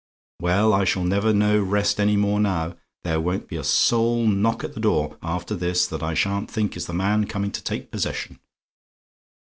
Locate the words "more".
2.17-2.39